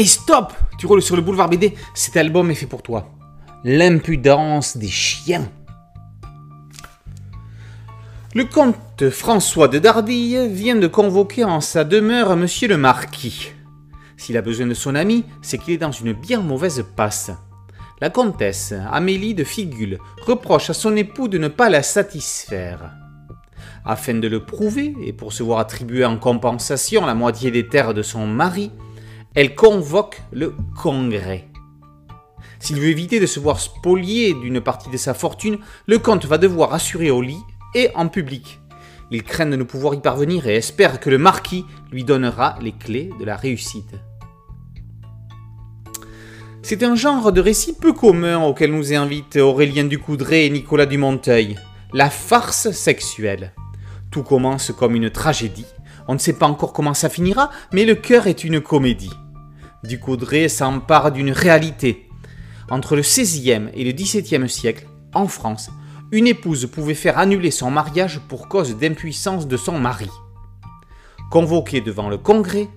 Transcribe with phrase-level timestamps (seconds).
[0.00, 3.10] Et stop Tu roules sur le boulevard BD, cet album est fait pour toi.
[3.64, 5.46] L'impudence des chiens.
[8.34, 13.52] Le comte François de Dardille vient de convoquer en sa demeure monsieur le marquis.
[14.16, 17.30] S'il a besoin de son ami, c'est qu'il est dans une bien mauvaise passe.
[18.00, 22.90] La comtesse Amélie de Figule reproche à son époux de ne pas la satisfaire.
[23.84, 27.92] Afin de le prouver et pour se voir attribuer en compensation la moitié des terres
[27.92, 28.70] de son mari,
[29.34, 31.46] elle convoque le Congrès.
[32.58, 36.36] S'il veut éviter de se voir spolié d'une partie de sa fortune, le comte va
[36.36, 37.42] devoir assurer au lit
[37.74, 38.60] et en public.
[39.10, 42.72] Il craint de ne pouvoir y parvenir et espère que le marquis lui donnera les
[42.72, 43.94] clés de la réussite.
[46.62, 51.56] C'est un genre de récit peu commun auquel nous invitent Aurélien Ducoudray et Nicolas Dumonteuil,
[51.92, 53.54] la farce sexuelle.
[54.10, 55.66] Tout commence comme une tragédie.
[56.10, 59.12] On ne sait pas encore comment ça finira, mais le cœur est une comédie.
[59.84, 62.08] Ducoudray s'empare d'une réalité.
[62.68, 65.70] Entre le XVIe et le XVIIe siècle, en France,
[66.10, 70.10] une épouse pouvait faire annuler son mariage pour cause d'impuissance de son mari.
[71.30, 72.68] Convoqué devant le Congrès,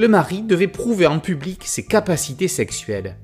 [0.00, 3.20] le mari devait prouver en public ses capacités sexuelles.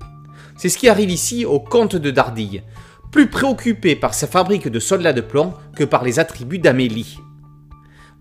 [0.57, 2.63] C'est ce qui arrive ici au comte de Dardille,
[3.11, 7.19] plus préoccupé par sa fabrique de soldats de plomb que par les attributs d'Amélie.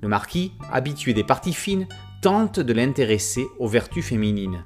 [0.01, 1.87] Le marquis, habitué des parties fines,
[2.21, 4.65] tente de l'intéresser aux vertus féminines.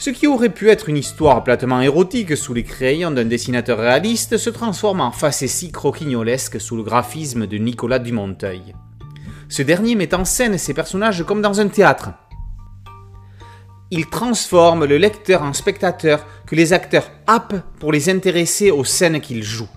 [0.00, 4.38] Ce qui aurait pu être une histoire platement érotique sous les crayons d'un dessinateur réaliste
[4.38, 8.74] se transforme en facétie croquignolesque sous le graphisme de Nicolas Dumonteuil.
[9.50, 12.10] Ce dernier met en scène ses personnages comme dans un théâtre.
[13.90, 19.20] Il transforme le lecteur en spectateur que les acteurs happent pour les intéresser aux scènes
[19.20, 19.68] qu'ils jouent.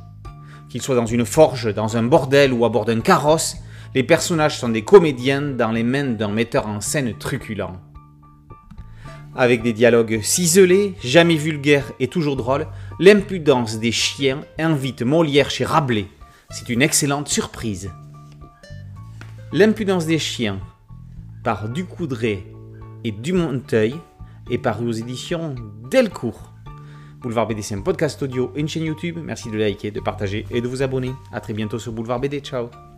[0.74, 3.58] Qu'ils soient dans une forge, dans un bordel ou à bord d'un carrosse,
[3.94, 7.78] les personnages sont des comédiens dans les mains d'un metteur en scène truculent.
[9.36, 12.66] Avec des dialogues ciselés, jamais vulgaires et toujours drôles,
[13.00, 16.08] l'impudence des chiens invite Molière chez Rabelais.
[16.50, 17.92] C'est une excellente surprise.
[19.52, 20.60] L'impudence des chiens,
[21.44, 22.48] par Ducoudray
[23.04, 23.94] et Dumonteuil,
[24.50, 25.54] est paru aux éditions
[25.92, 26.53] Delcourt.
[27.24, 29.18] Boulevard BD, c'est un podcast audio et une chaîne YouTube.
[29.24, 31.14] Merci de liker, de partager et de vous abonner.
[31.32, 32.42] A très bientôt sur Boulevard BD.
[32.42, 32.93] Ciao